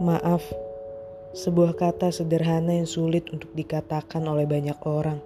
[0.00, 0.40] Maaf,
[1.36, 5.20] sebuah kata sederhana yang sulit untuk dikatakan oleh banyak orang.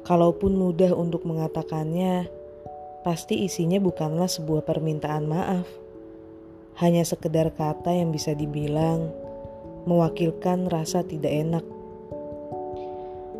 [0.00, 2.24] Kalaupun mudah untuk mengatakannya,
[3.04, 5.68] pasti isinya bukanlah sebuah permintaan maaf.
[6.80, 9.12] Hanya sekedar kata yang bisa dibilang
[9.84, 11.64] mewakilkan rasa tidak enak.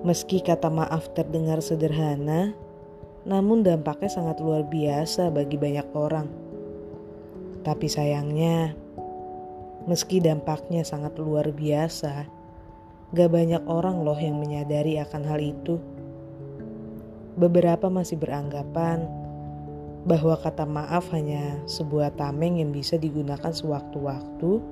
[0.04, 2.52] Meski kata maaf terdengar sederhana,
[3.24, 6.28] namun dampaknya sangat luar biasa bagi banyak orang.
[7.64, 8.83] Tapi sayangnya,
[9.84, 12.24] Meski dampaknya sangat luar biasa,
[13.12, 15.76] gak banyak orang loh yang menyadari akan hal itu.
[17.36, 19.04] Beberapa masih beranggapan
[20.08, 24.64] bahwa kata maaf hanya sebuah tameng yang bisa digunakan sewaktu-waktu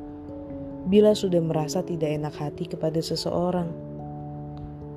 [0.89, 3.69] bila sudah merasa tidak enak hati kepada seseorang.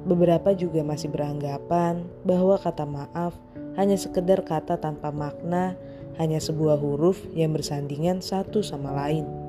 [0.08, 3.36] Beberapa juga masih beranggapan bahwa kata maaf
[3.76, 5.76] hanya sekedar kata tanpa makna,
[6.16, 9.45] hanya sebuah huruf yang bersandingan satu sama lain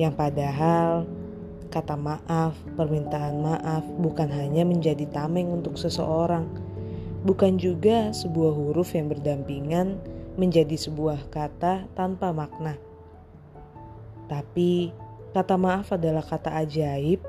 [0.00, 1.04] yang padahal
[1.68, 6.48] kata maaf, permintaan maaf bukan hanya menjadi tameng untuk seseorang,
[7.22, 10.00] bukan juga sebuah huruf yang berdampingan
[10.40, 12.80] menjadi sebuah kata tanpa makna.
[14.24, 14.88] Tapi
[15.36, 17.20] kata maaf adalah kata ajaib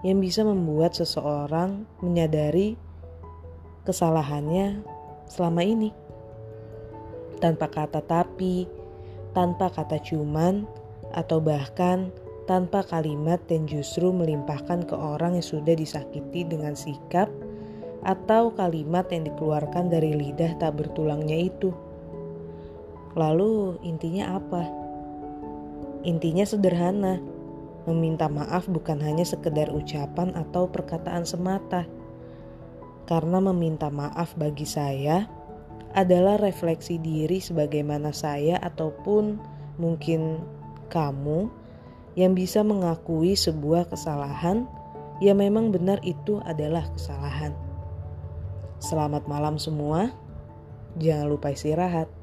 [0.00, 2.80] yang bisa membuat seseorang menyadari
[3.84, 4.80] kesalahannya
[5.28, 5.90] selama ini.
[7.38, 8.66] Tanpa kata tapi,
[9.36, 10.66] tanpa kata cuman,
[11.18, 12.14] atau bahkan
[12.46, 17.26] tanpa kalimat dan justru melimpahkan ke orang yang sudah disakiti dengan sikap
[18.06, 21.74] atau kalimat yang dikeluarkan dari lidah tak bertulangnya itu.
[23.18, 24.62] Lalu intinya apa?
[26.06, 27.18] Intinya sederhana.
[27.88, 31.88] Meminta maaf bukan hanya sekedar ucapan atau perkataan semata.
[33.08, 35.24] Karena meminta maaf bagi saya
[35.96, 39.40] adalah refleksi diri sebagaimana saya ataupun
[39.80, 40.44] mungkin
[40.90, 41.46] kamu
[42.18, 44.66] yang bisa mengakui sebuah kesalahan
[45.22, 47.54] ya memang benar itu adalah kesalahan.
[48.82, 50.10] Selamat malam semua.
[50.98, 52.17] Jangan lupa istirahat.